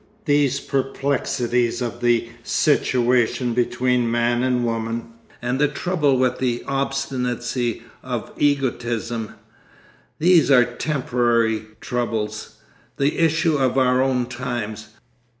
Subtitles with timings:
[0.25, 7.83] These perplexities of the situation between man and woman and the trouble with the obstinacy
[8.01, 9.35] of egotism,
[10.17, 12.55] these are temporary troubles,
[12.97, 14.87] the issue of our own times.